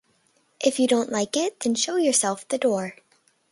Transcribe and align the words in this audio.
If 0.59 0.79
you 0.79 0.87
don't 0.87 1.11
like 1.11 1.37
it, 1.37 1.59
then 1.59 1.75
show 1.75 1.97
yourself 1.97 2.47
the 2.47 2.57
door. 2.57 2.95